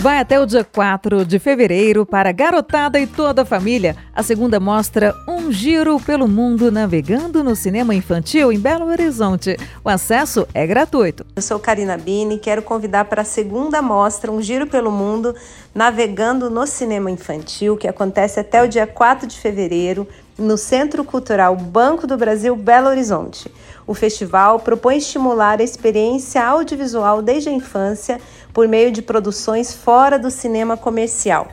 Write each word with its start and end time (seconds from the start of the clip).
Vai 0.00 0.18
até 0.18 0.40
o 0.40 0.46
dia 0.46 0.64
4 0.64 1.26
de 1.26 1.38
fevereiro 1.38 2.06
para 2.06 2.32
garotada 2.32 2.98
e 2.98 3.06
toda 3.06 3.42
a 3.42 3.44
família. 3.44 3.94
A 4.14 4.22
segunda 4.22 4.58
mostra 4.58 5.14
Um 5.28 5.52
Giro 5.52 6.00
pelo 6.00 6.26
Mundo 6.26 6.72
Navegando 6.72 7.44
no 7.44 7.54
Cinema 7.54 7.94
Infantil 7.94 8.50
em 8.50 8.58
Belo 8.58 8.86
Horizonte. 8.86 9.58
O 9.84 9.90
acesso 9.90 10.48
é 10.54 10.66
gratuito. 10.66 11.26
Eu 11.36 11.42
sou 11.42 11.58
Karina 11.58 11.98
Bini 11.98 12.36
e 12.36 12.38
quero 12.38 12.62
convidar 12.62 13.04
para 13.04 13.20
a 13.20 13.26
segunda 13.26 13.82
mostra 13.82 14.32
Um 14.32 14.40
Giro 14.40 14.66
pelo 14.66 14.90
Mundo 14.90 15.34
Navegando 15.74 16.48
no 16.48 16.66
Cinema 16.66 17.10
Infantil, 17.10 17.76
que 17.76 17.86
acontece 17.86 18.40
até 18.40 18.62
o 18.62 18.68
dia 18.68 18.86
4 18.86 19.28
de 19.28 19.38
fevereiro 19.38 20.08
no 20.40 20.56
Centro 20.56 21.04
Cultural 21.04 21.54
Banco 21.54 22.06
do 22.06 22.16
Brasil 22.16 22.56
Belo 22.56 22.88
Horizonte. 22.88 23.52
O 23.86 23.92
festival 23.92 24.58
propõe 24.58 24.96
estimular 24.96 25.60
a 25.60 25.62
experiência 25.62 26.42
audiovisual 26.42 27.20
desde 27.20 27.50
a 27.50 27.52
infância 27.52 28.18
por 28.52 28.66
meio 28.66 28.90
de 28.90 29.02
produções 29.02 29.74
fora 29.74 30.18
do 30.18 30.30
cinema 30.30 30.78
comercial. 30.78 31.48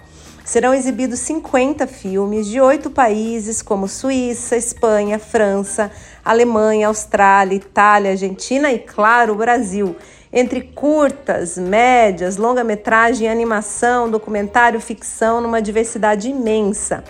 Serão 0.46 0.74
exibidos 0.74 1.20
50 1.20 1.86
filmes 1.86 2.48
de 2.48 2.62
oito 2.62 2.90
países, 2.90 3.62
como 3.62 3.90
Suíça, 3.90 4.56
Espanha, 4.56 5.20
França, 5.20 5.92
Alemanha, 6.24 6.88
Austrália, 6.88 7.56
Itália, 7.56 8.12
Argentina 8.12 8.72
e, 8.72 8.80
claro, 8.80 9.34
o 9.34 9.38
Brasil. 9.38 9.98
Entre 10.32 10.62
curtas, 10.62 11.58
médias, 11.58 12.38
longa-metragem, 12.38 13.28
animação, 13.28 14.10
documentário, 14.10 14.80
ficção, 14.80 15.42
numa 15.42 15.62
diversidade 15.62 16.30
imensa. 16.30 17.04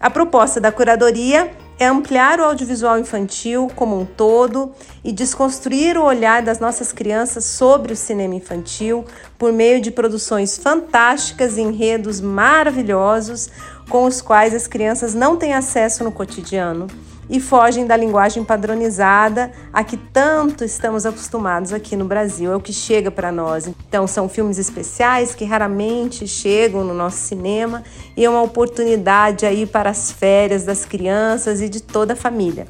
A 0.00 0.08
proposta 0.08 0.58
da 0.58 0.72
curadoria 0.72 1.50
é 1.78 1.86
ampliar 1.86 2.40
o 2.40 2.44
audiovisual 2.44 2.98
infantil 2.98 3.70
como 3.76 4.00
um 4.00 4.06
todo 4.06 4.72
e 5.04 5.12
desconstruir 5.12 5.98
o 5.98 6.04
olhar 6.04 6.40
das 6.40 6.58
nossas 6.58 6.90
crianças 6.90 7.44
sobre 7.44 7.92
o 7.92 7.96
cinema 7.96 8.34
infantil 8.34 9.04
por 9.38 9.52
meio 9.52 9.78
de 9.78 9.90
produções 9.90 10.56
fantásticas 10.56 11.58
e 11.58 11.60
enredos 11.60 12.18
maravilhosos 12.18 13.50
com 13.90 14.04
os 14.04 14.22
quais 14.22 14.54
as 14.54 14.66
crianças 14.66 15.14
não 15.14 15.36
têm 15.36 15.52
acesso 15.52 16.02
no 16.02 16.10
cotidiano 16.10 16.86
e 17.30 17.38
fogem 17.38 17.86
da 17.86 17.96
linguagem 17.96 18.44
padronizada 18.44 19.52
a 19.72 19.84
que 19.84 19.96
tanto 19.96 20.64
estamos 20.64 21.06
acostumados 21.06 21.72
aqui 21.72 21.94
no 21.94 22.04
Brasil, 22.04 22.52
é 22.52 22.56
o 22.56 22.60
que 22.60 22.72
chega 22.72 23.10
para 23.10 23.30
nós. 23.30 23.68
Então, 23.68 24.06
são 24.06 24.28
filmes 24.28 24.58
especiais 24.58 25.32
que 25.32 25.44
raramente 25.44 26.26
chegam 26.26 26.82
no 26.82 26.92
nosso 26.92 27.18
cinema 27.18 27.84
e 28.16 28.24
é 28.24 28.28
uma 28.28 28.42
oportunidade 28.42 29.46
aí 29.46 29.64
para 29.64 29.90
as 29.90 30.10
férias 30.10 30.64
das 30.64 30.84
crianças 30.84 31.60
e 31.60 31.68
de 31.68 31.80
toda 31.80 32.14
a 32.14 32.16
família. 32.16 32.66